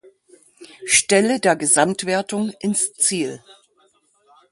Stelle 0.87 1.39
der 1.39 1.55
Gesamtwertung 1.55 2.49
ins 2.59 2.91
Ziel. 2.95 3.43